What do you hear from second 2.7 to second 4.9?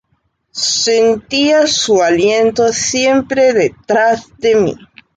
siempre detrás de mí.